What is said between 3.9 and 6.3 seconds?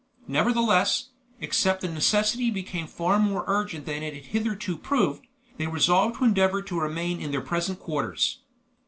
it had hitherto proved, they resolved to